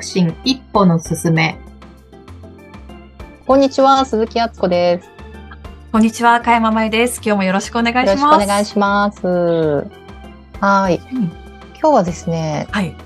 [0.00, 1.58] 促進一歩の進め。
[3.46, 5.10] こんにちは、鈴木敦子です。
[5.92, 7.20] こんにちは、かやままゆです。
[7.22, 8.22] 今日もよろしくお願いします。
[8.22, 9.26] よろしくお願いします。
[10.58, 11.22] はい、うん
[11.78, 12.96] 今日はですね、はい。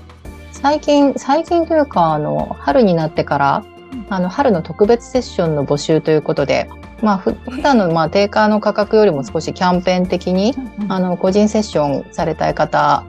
[0.53, 3.65] 最近、最近というか、あの、春になってから、
[4.09, 6.69] あの、春の特別セッションの募集ということで、
[7.01, 10.53] まあ、ふ普段の、まあ、定価の価格よりも少しキャンペーン的に、
[10.87, 13.03] あの、個人セッションされたい方、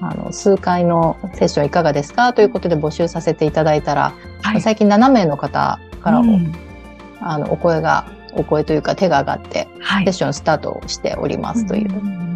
[0.00, 2.32] あの、数回のセッションいかがですか？
[2.32, 4.12] ということで募集させていただいたら、
[4.42, 4.60] はい。
[4.60, 6.52] 最近7名の方からお,、うん
[7.20, 10.12] あのお声が、お声というか手が上がって、はいセッ。
[10.12, 12.34] ションスタートしておりますという、ん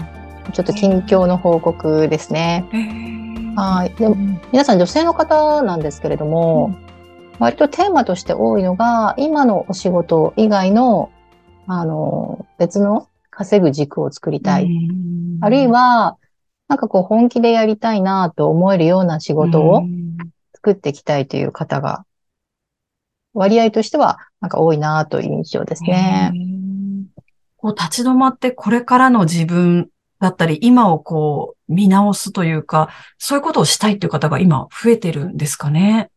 [0.53, 2.67] ちょっと近況の報告ですね。
[2.73, 3.91] へーはい。
[3.95, 4.17] でも、
[4.53, 6.77] 皆さん女性の方なんですけれども、
[7.41, 11.11] 割とテーマとして多いのが、今のお仕事以外の、
[11.67, 14.65] あの、別の稼ぐ軸を作りたい。
[14.65, 16.17] うんあるいは、
[16.68, 20.16] なんかこう本気でやりたいなと思えるような仕事をうん
[20.55, 22.05] 作っていきたいという方が、
[23.33, 26.33] 割合としてはなんか多いなという印象ですね。
[27.56, 29.88] こう立ち止まってこれからの自分
[30.20, 32.88] だったり、今をこう見直すというか、
[33.19, 36.10] そういうことをしたいっていう方が今増えてるんですかね？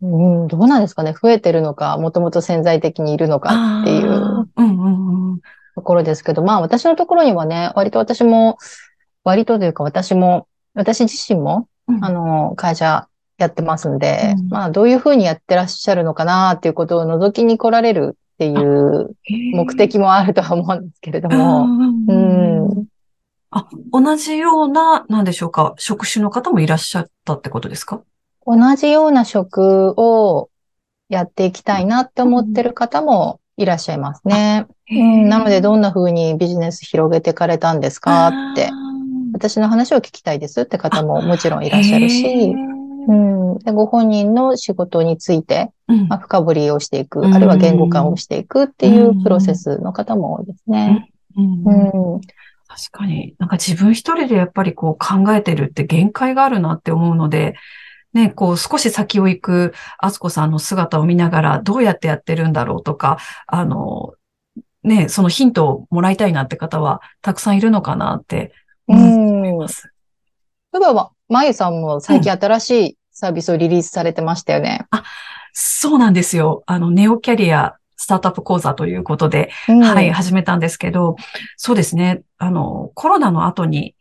[0.00, 4.12] うん、どうなんですかね増えてるのか、もともと潜在的にいるのかっていう。
[4.12, 5.40] あーうんうんうん。
[5.74, 8.58] ところですけど、まあ私のところにはね、割と私も、
[9.28, 12.04] 割とというか私も、私自身も、うん。
[12.04, 14.48] あの、会社やってますんで、うん。
[14.48, 19.16] まあどういうふうにやってらっしゃるのかなっていうことを覗きに来られるっていう
[19.52, 22.68] 目的もあるとは思うんですけれども、ううん。
[22.68, 22.86] ん。
[23.50, 28.02] あ、同じような、なんでしょうか、職種の方もいらっしゃったってことですか？
[28.46, 30.50] 同じような職を
[31.08, 34.66] やっていきたいなって思ってる方もいらっしゃいますね。
[34.90, 38.70] うん、なのでどんな風にビジネス広げていかれたんですかって、
[39.38, 42.54] 私の話を聞きたいですって方ももちろんいらっしゃるし、
[43.08, 46.08] うん、でご本人の仕事について、うん。
[46.08, 47.34] まあ、深掘りをしていく、うん。
[47.34, 51.10] あるいは言語化をしていくっていうプロセスの方も多いですね。
[51.36, 51.44] うん。
[52.14, 52.20] うん、
[52.66, 53.34] 確かに。
[53.38, 57.54] なんか自分一人でやっぱりこう考えてるって限界があるなって思うので、
[58.12, 64.14] ね、こう少し先を行くあつこさんの姿を見ながらどうやってやってるんだろうとか、あの、
[64.82, 68.52] ね、そのヒントをもらいたいなって方はたくさんいるのかなって
[68.92, 69.92] 思います。
[70.72, 74.86] 例えば、まゆさんも最近新しいサービスをリリースされてましたよね。
[75.52, 76.62] そうなんですよ。
[76.66, 81.16] あの、ネオキャリアスタートアップ講座ということで、うんはい、始めたんですけど、
[81.56, 82.22] そうですね。
[82.38, 83.96] あの、コロナの後に、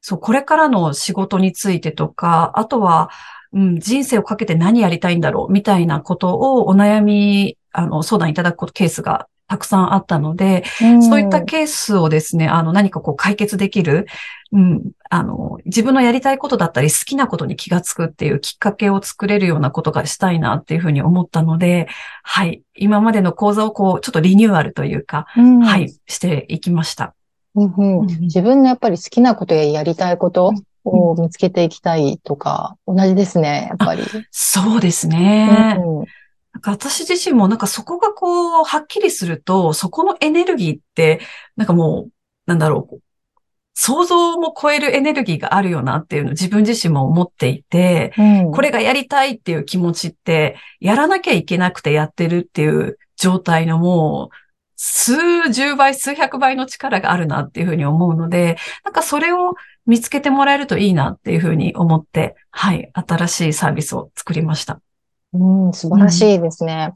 [0.00, 3.10] そう、これからの仕事についてとか、あとは、
[3.52, 11.02] うん、人生をかけて何やりたいんだろう、みたいなことをお悩み、あの、相談いただくケースがたくさんあったので、うん。
[11.02, 14.06] そういったケースをですね、あの、何かこう解決できる、
[14.52, 21.86] うん、あの、自分のやりたいことだったり好きなことに気がつくっていうきっかけを作れるようなことがしたいなっていうふうに思ったので、
[22.22, 25.60] はい、今までの講座をこう、ちょっとリニューアルというか、うん。
[25.60, 27.14] はい、していきました。
[27.54, 27.98] うんうん。
[28.00, 30.52] うん自分のやっぱり好きなことややりたいこと
[30.84, 34.02] を見つけていきたいとか、同じですね、やっぱり。
[34.32, 35.78] そうですね。
[35.80, 36.04] うん
[36.56, 41.20] なんか私自身もなんかそこがこう、はっきりすると、そこのエネルギーって、
[41.54, 42.12] なんかもう、
[42.46, 43.00] なんだろう、
[43.74, 54.36] 想像も超えるエネルギーがあるよなっていうのを自分自身も思っていて、うんこれがやりたいっていう気持ちって、やらなきゃいけなくてやってるっていう状態のもう、
[54.76, 64.80] 数十倍、数百倍の力があるなっていうふうに思うので、なんかそれを見つけてもらえるといいなっていうふうに思って、はい、新しいサービスを作りました。
[65.38, 66.94] うん、素晴らしいですね。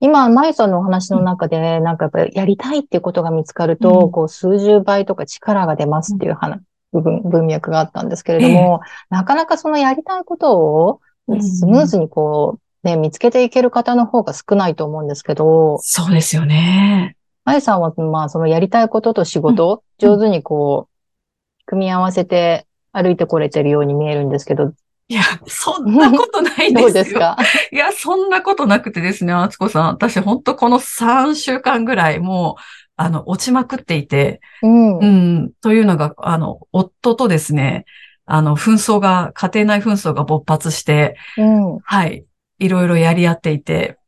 [0.00, 4.10] 今、まゆさんのお話の中で、なんかやっぱりやりたいっていうことが見つかると、うん。
[4.10, 6.60] こう数十倍とか力が出ますっていう話、
[6.92, 11.00] 部分、文脈があったんですけれども、なかなかそのやりたいことを
[11.30, 11.42] うん。
[11.42, 17.16] スムーズにこう、ね、見つけていける方の方が少ないと思うんですけど、そうですよね。
[17.44, 20.08] まゆさんは、まあ、そのやりたいことと仕事、うん。
[20.08, 24.72] 上手にこう、組み合わせて歩いてこれてるように見えるんですけど、
[25.10, 26.80] いや、そんなことないですよ。
[26.82, 27.36] どうですか？
[27.72, 29.86] いや、そんなことなくてですね、あつこさん。
[29.86, 32.62] 私、本当この3週間ぐらい、もう、
[32.94, 34.98] あの、落ちまくっていて、うん。
[34.98, 35.06] う
[35.46, 37.86] ん、というのが、あの、夫とですね、
[38.24, 41.78] あの、紛争が、家庭内紛争が勃発して、うん。
[41.80, 42.24] はい、
[42.60, 43.98] いろいろやり合っていて、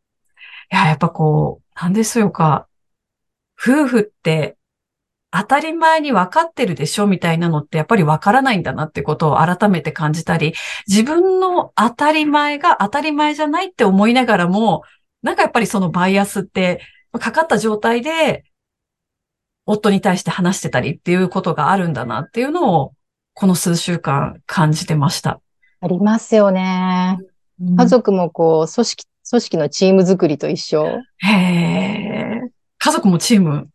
[0.73, 2.69] いや、やっぱこう、なんですよか、
[3.61, 4.57] 夫婦って、
[5.35, 10.53] 当たり前に分かってるでしょみたいなのってやっぱり分からないんだなってことを改めて感じたり、
[10.87, 14.83] 自分の当たり前が当たり前じゃないって思いながらも、
[15.23, 16.83] なんかやっぱりそのバイアスって、
[17.19, 18.45] かかった状態で、
[19.65, 22.93] 夫に対して話してたりっていうことがあるんだなっていうのを、
[23.33, 25.41] この数週間感じてました。
[25.81, 27.19] ありますよね。
[27.79, 30.99] 家族もこう、組織、組織のチーム作りと一緒。
[31.19, 32.41] へえ。
[32.79, 33.69] 家族もチーム。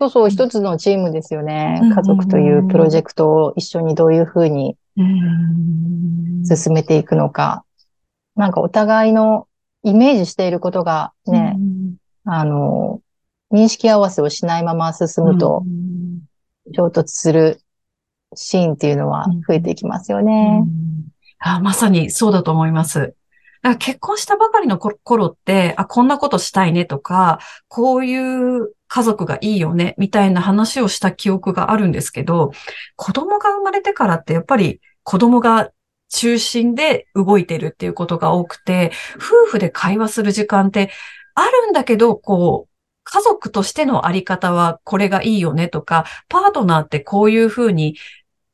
[0.00, 1.78] そうそう、一つのチームですよね。
[1.82, 7.64] うん家族というプロジェクトを一緒にどういうふうにうん進めていくのか。
[8.34, 9.46] なんかお互いの
[9.82, 11.58] イメージしていることがね、
[12.24, 13.02] あの、
[13.52, 16.20] 認識合わせをしないまま進むとうん
[16.74, 17.60] 衝突する
[18.34, 20.60] シーンっていうのは増えていきますようね。
[20.60, 20.66] ん
[21.40, 22.98] あまさにそうだと思います。
[23.00, 23.14] だか
[23.62, 27.38] ら結婚したばかりのこ頃って、あ、こんなことしたいねとか、
[27.68, 32.50] こういう家族がいいよね、みたいな話をした記憶があるんですけど、
[32.96, 35.70] 子供が生まれてからってやっぱり子供が
[36.08, 40.90] 中心で動いてるっていうことが多くて、夫婦で会話する時間って
[41.36, 42.70] あるんだけど、こう、
[43.04, 47.96] 家族としてのあり方はこれがいいよねとか、パートナーってこういうふうに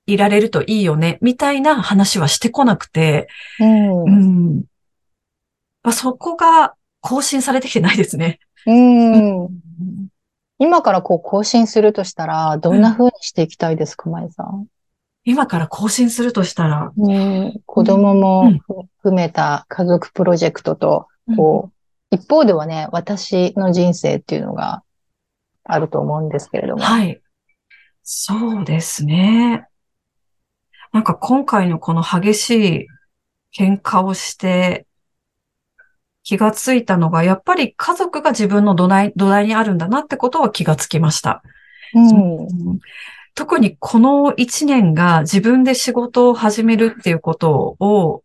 [0.04, 3.28] いられるといいよね、みたいな話はしてこなくて、
[3.58, 4.02] うん。
[4.02, 4.58] ううん。
[4.58, 4.64] ん。
[5.82, 8.38] まあ、そこが更新されてきてないですね。
[10.58, 14.66] 今からこう更新するとしたら、どんな風にしていきたいですか、まえさん？
[15.24, 18.52] 今から更新するとしたら、うん、子供も
[18.98, 24.82] 含めた家族プロジェクトと、こう、一方ではね、私の人生っていうのが
[25.64, 26.82] あると思うんですけれども。
[26.82, 27.20] はい。
[28.04, 29.66] そうですね。
[30.92, 32.50] なんか今回のこの激し
[32.82, 32.86] い
[33.52, 34.86] 喧嘩をして
[36.26, 41.44] 気がついたのが、やっぱり家族が自分の土台、土台にあるんだなってことは気がつきました。
[41.94, 42.48] うん。
[43.36, 48.24] 特にこの一年が自分で仕事を始めるっていうことを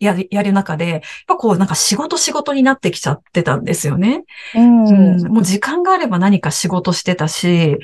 [0.00, 4.24] やり、やる中で、やっぱこうなんか仕事仕事になってきちゃってたんですよね。
[4.54, 4.84] うん。
[4.88, 7.76] うんもう時間があれば何か仕事してたし、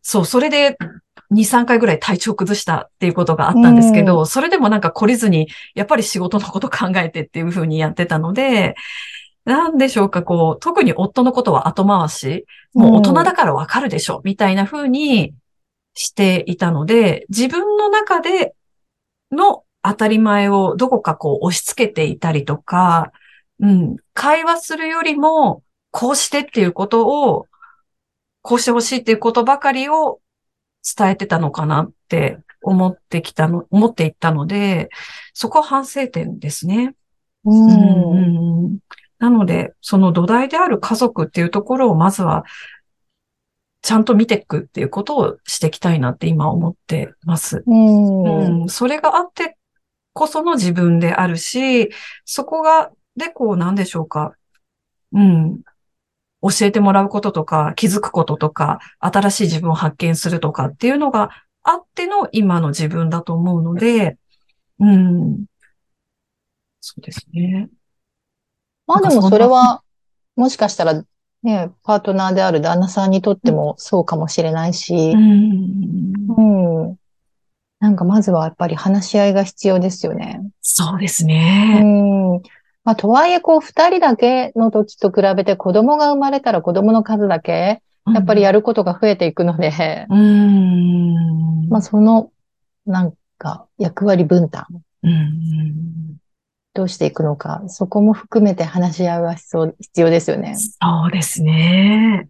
[0.00, 0.78] そう、それで
[1.30, 8.74] 2、3回ぐらい体調崩したっていうことがあったんですけど、それでもなんか懲りずに、やっぱり仕事のこと考えてっていう風にやってたので、
[9.44, 15.34] なんでしょうか、こう、特に夫のことは後回し、もう大人だからわかるでしょ、みたいな風に
[15.94, 18.54] していたので、自分の中で
[19.32, 23.12] の当たり前をどこかこう押し付けていたりとか、
[23.60, 27.46] うん、会話するよりも、こうしてっていうことを、
[28.42, 30.20] こうしてほしいっていうことばかりを
[30.96, 34.88] 伝えてたのかなって思ってきたの、思っていったので、
[35.34, 36.94] そこは反省点ですね。
[37.44, 38.64] うん。
[38.64, 38.78] うん
[39.18, 42.44] なので、その土台である家族っていうところをまずは、
[43.82, 47.62] ちゃんと見ていくっていうことをしていきたいなって今思ってます。
[47.66, 48.62] うん。
[48.62, 49.58] うん、それがあって
[50.12, 51.90] こその自分であるし、
[52.24, 54.34] そこが、で、こう、なんでしょうか。
[55.12, 55.60] うん。
[56.42, 61.30] 教えてもらうこととか、気づくこととか、新しい自分を発見するとかっていうのが
[61.62, 64.16] あっての今の自分だと思うので、
[64.78, 65.44] うん。
[66.80, 67.68] そうですね。
[68.86, 69.82] まあでもそれは、
[70.36, 71.04] もしかしたら、
[71.42, 76.12] ね、パートナーである旦那さんにとってもそうかもしれないしう、ん。
[76.36, 76.96] うん。
[77.78, 80.42] なんかまずはやっぱり話し合いが必要ですよね。
[80.60, 81.80] そうですうね。
[81.80, 82.42] ん。
[82.84, 91.68] まあ、とはいえ、こう、二人だけの時と比べて子供が生まれたら子供の数だけ、やっぱりやることが増えていくので、うん。
[91.68, 92.30] まあ、その、
[92.86, 94.66] なんか、役割分担、
[95.02, 96.16] うん。
[96.72, 100.54] どうしていくのか、そこも含めて話し合いは必要、必要ですよね。
[100.56, 102.28] そうですね。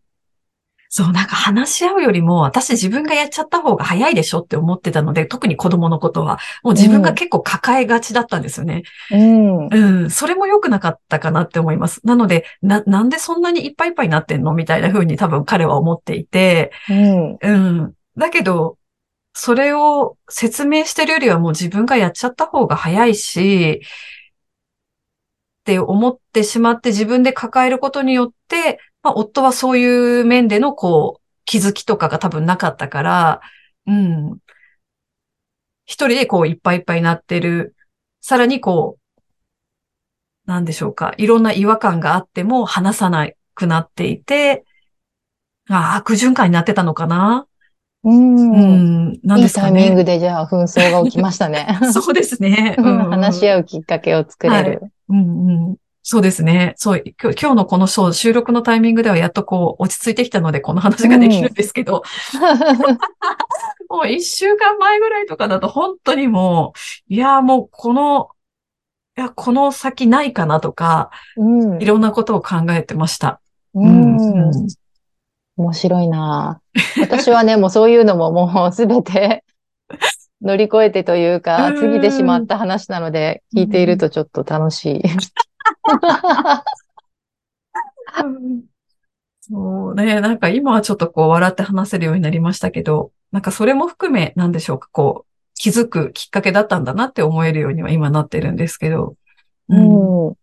[0.93, 8.83] そう、なんか話し合うよりも、私自分がやっちゃった方が早いでしょって思ってたので、特に子供のことは、もう自分が結構抱えがちだったんですよね。
[9.13, 9.69] うん。
[9.69, 12.01] うん、それも良くなかったかなって思います。
[12.05, 17.39] なので、な、なんでそんなにいっぱいいっぱいになってんのみたいな風に多分彼は思っていて、うん。
[17.41, 17.95] うん。
[18.17, 18.77] だけど、
[19.33, 23.81] それを説明してるよりはもう自分がやっちゃった方が早いし、
[25.61, 33.41] って思ってしまって自分で抱えることによって、まあ、夫はそういう面でのこう、気づきとかが多分なかったから、
[33.87, 34.39] うん。
[35.87, 37.75] 一人でこういっぱいいっぱいになってる。
[38.21, 39.21] さらにこう、
[40.47, 41.15] なんでしょうか。
[41.17, 44.65] いろんな違和感があっても話さなくなっていて、
[45.69, 47.47] あ悪循環になってたのかな
[48.03, 48.53] うん。
[48.53, 48.57] う
[49.13, 49.21] ん。
[49.23, 49.81] なんいいですかね。
[49.81, 51.79] タイミングでじゃあ紛争が起きましたね。
[51.93, 52.77] そうですね。
[52.79, 54.81] 話し合合うきっかけを作れる。
[55.09, 55.15] う。
[55.15, 55.77] うんうん。
[56.03, 56.75] そうですね。
[56.77, 62.03] そう、今日のこのショー収録のタイミングではやっとこう落ち着いてきたのでこの話ができるんですけど、
[63.91, 66.73] もう一週間前ぐらいとかだと本当にも
[67.11, 68.29] う、いや、もうこの、
[69.19, 71.85] いや、この先ないかなとか、うんい。
[71.85, 73.41] ろんなことを考えてました。
[73.75, 74.51] うん。
[75.57, 76.63] 面白いな
[76.99, 79.45] 私はね、もうそういうのももうすべて
[80.41, 85.03] 乗り越えてというか、うん過ぎてしまった話なので、聞いているとちょっと楽しい。
[89.41, 99.17] そうね、なんか今はちょっとこう笑って話せるようになりましたけど、なんかそれも含め、なんでしょうか、こう、気づくきっかけだったんだなって思えるようには今なってるんですけど。
[99.69, 100.35] うん。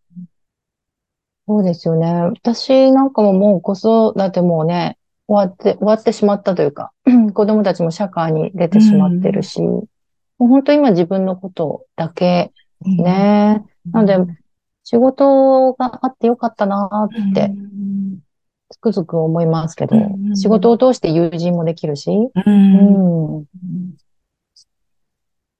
[1.47, 2.11] そうですよね。
[2.11, 4.97] 私なんかももう子育てもね、
[5.27, 6.91] 終わって、終わってしまったというか、
[7.33, 9.87] 子供たちも社会に出てしまってるし、も
[10.39, 12.51] う本当今自分のことだけ
[12.85, 13.63] うんね。
[13.91, 14.17] なので、
[14.89, 18.19] 仕事があってよかったなーってうん
[18.69, 22.09] つくづく思いますけどうん、仕事を通して友人もできるし。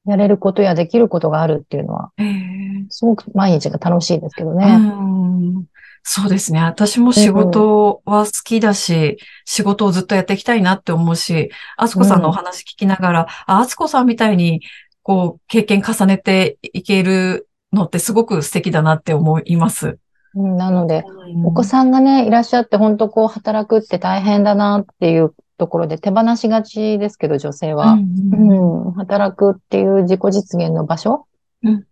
[0.06, 4.78] やれることやできることがあるっていうのは、ええすごく毎日が楽しいですけどうね。
[4.78, 5.66] ん
[6.04, 6.62] そうですね。
[6.62, 14.62] 私も仕事は好きだし、仕事をずっとやっていきたいなって思うし、あつこさんのお話聞きながら、あ、あつこさんみたいに、
[15.04, 19.88] こう、経験重ねていけるのってすごく素敵だなって思います。
[19.88, 19.98] うん
[20.36, 21.04] なので、
[21.44, 27.94] お子んさんがね、いらっしゃって、本当こう、働くって大変だなっていうところで手放しがちですけど、女性は。
[27.94, 31.26] うん、働くっていう自己実現の場所
[31.64, 31.88] うん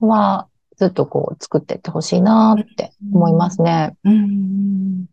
[0.00, 3.96] は、ずっとこう、作っていってほしいなって思いますね。
[4.04, 5.06] うん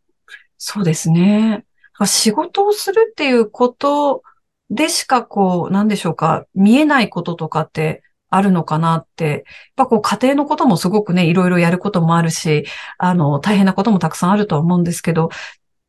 [0.58, 1.66] そうですね。
[2.06, 4.22] 仕事をするっていうこと
[4.70, 9.30] でしかこう、なんでしょうか、見えないこととかってあるのかなって。
[9.30, 9.42] やっ
[9.76, 12.66] ぱこう家庭のこともすごくね、いろいろやることもあるし、
[12.98, 15.30] あの、大変なこともたくさんあるとは思うんですけど、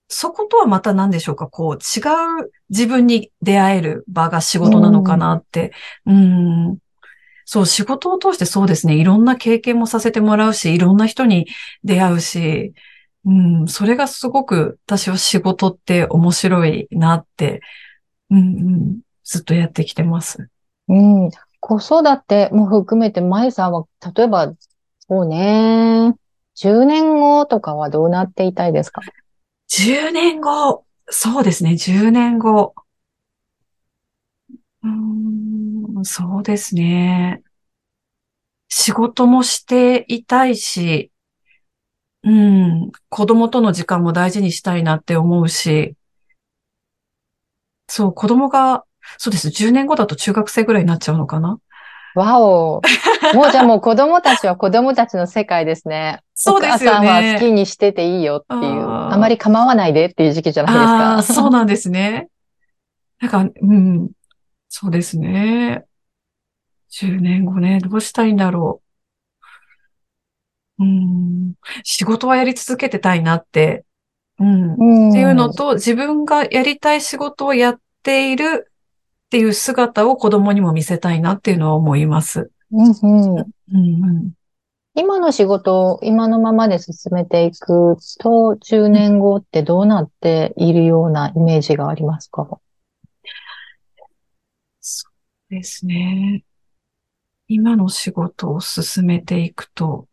[0.09, 2.01] そことはまた何でしょうか、こう違
[2.43, 5.73] う自分に出会える場が仕事なのかなって。
[6.07, 6.79] うん。
[7.45, 11.47] そう、仕事を通してそうですね、いろんな経験もさせてもらうし、いろんな人に
[11.85, 12.73] 出会うし、
[13.25, 13.33] う
[13.65, 17.61] ん、それがすごく私は仕事って面白いなって、
[18.31, 20.49] うんうん、ずっとやってきてます。
[20.89, 21.31] うん。
[21.67, 24.55] 子育ても含めて、まゆさんは、例えば、
[25.01, 26.15] そうね、
[26.55, 29.03] 10年後とかはどうなっていたいですか
[29.67, 32.73] ？10年後、そうですね、10年後。
[34.85, 34.89] う
[36.01, 37.43] ん、そうですね。
[38.69, 41.11] 仕事もしていたいし、
[42.23, 45.97] うん、子供との時間も大事にしたいなって思うし、
[47.89, 48.85] そう、子供が、
[49.19, 51.59] そうです、10年後だと中学生ぐらいになっちゃうのかな？
[52.15, 52.81] わお。
[53.35, 56.23] もうじゃあもう子供たちは子供たちの世界ですね。
[56.35, 57.39] そうですよお母さんは好ね。
[57.41, 58.89] きにしてていいよっていう。
[58.89, 61.15] あまり構わないでっていう時期じゃないですか。
[61.15, 62.29] ああ、そうなんですね。
[63.21, 64.11] なんか、うん、
[64.69, 65.85] そうですね。
[66.91, 68.81] 10年後ね、どうしたいんだろ
[70.79, 70.85] う。
[70.85, 71.53] うん、
[71.85, 73.85] 仕事はやり続けてたいなって、
[74.39, 78.73] うん、っうんていうのと、自分がやりたい仕事をやっている
[79.27, 82.51] っていう姿を子供にも見せたいなっていうのは思います。
[82.73, 84.33] うんうんうんうん、
[84.95, 92.61] 今の仕事を今のままで進めていくと、10年後ってどうなっているようなイメージがありますか？
[94.81, 95.09] そ
[95.51, 96.45] うですね。
[97.49, 100.09] 今の仕事を進めていくと、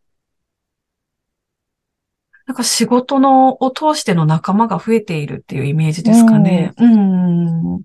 [2.46, 6.74] なんか仕事のを通しての仲間が増えているっていうイメージですかね。
[6.78, 7.64] うん。
[7.72, 7.84] なん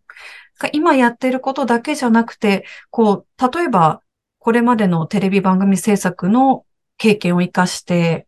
[0.59, 4.03] か今やってることだけじゃなくて、こう、例えば、
[4.39, 6.65] これまでのテレビ番組制作の
[6.97, 8.27] 経験を活かして、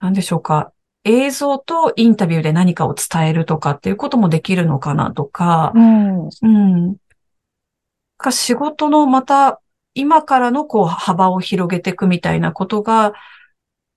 [0.00, 0.72] なんでしょうか。
[1.04, 6.28] 映像とインタビューで何かを伝えるとかっていうこともできるのかなとか、うん。
[6.28, 6.48] う
[6.92, 6.96] ん。
[8.16, 9.60] か仕事のまた
[9.94, 13.12] 今からのこう幅を広げていくみたいなことが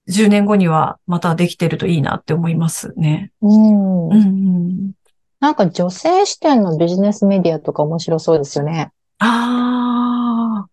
[0.07, 3.31] 10年後にはまたできてるといいなって思いますね。
[3.41, 4.91] うんうんうん。
[5.39, 8.91] なんか女性視点のビジネスメディアとか面白そうですよね。
[9.19, 10.69] ああ、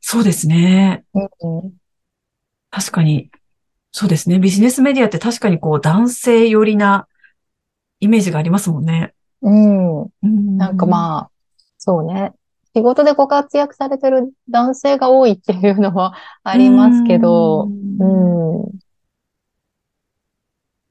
[0.00, 1.04] そうですね。
[1.14, 1.20] う
[1.68, 1.72] ん
[2.70, 3.30] 確かに。
[3.92, 4.38] そうですね。
[4.38, 7.06] ビジネスメディアって確かにこう男性寄りな
[8.00, 9.12] イメージがありますもんね。
[9.42, 10.02] うん。
[10.02, 11.30] うんなんかまあ、
[11.76, 12.32] そうね。
[12.74, 18.70] 仕事でご活躍されてる男性が多いっていうのはありますけど、うん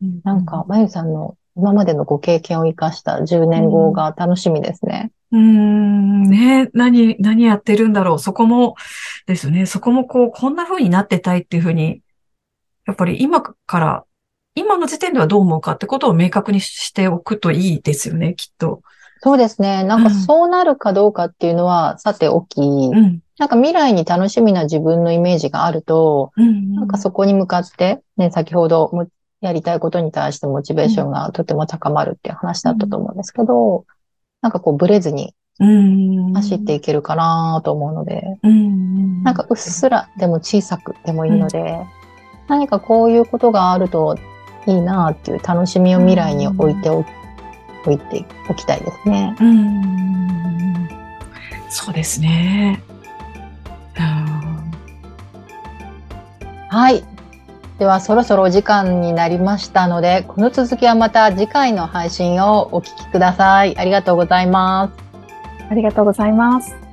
[0.01, 0.21] うん。
[0.23, 5.11] なんか、まゆさんの今までのご経験を生かした10年後が楽しみですね。
[5.31, 8.19] うーん、ね、何、何やってるんだろう。
[8.19, 8.75] そこも、
[9.25, 9.65] ですよね。
[9.65, 12.01] そこもこう、こんな風になってたいっていう風に、
[12.85, 14.03] やっぱり今から、
[14.55, 18.81] 今の時点ではどう思うかってことを明確にしておくといいですよね、きっと。
[19.23, 19.83] そうですね。
[19.83, 23.21] なんかうんそうなるかどうかっていうのはさておき、うん。
[23.37, 26.73] なんか未来に楽しみな自分のイメージがあると、うん。
[26.73, 29.07] なんかそこに向かって、ね、先ほども
[29.41, 33.85] やりたいことに対してモチベーションがとても高まるっていう話だったと思うんですけど、
[34.41, 36.33] なんかこうブレずにうん。
[36.33, 39.23] 走っていけるかなと思うので、うん。
[39.23, 41.85] なんかうっすらでも小さくでもいいので、
[42.47, 44.17] 何かこういうことがあると
[44.65, 47.05] いいなっていう楽しみを未来に置いてお
[47.83, 49.35] 置いておきたいですね。
[49.39, 50.89] うん。
[51.69, 52.81] そうですね。
[53.97, 54.41] うん
[56.69, 57.03] はい。
[57.81, 63.75] ではそろそろお時間になりましたので、この続きはまた次回の配信をお聞きください。
[63.75, 65.67] ありがとうございます。
[65.67, 66.90] ありがとうございます。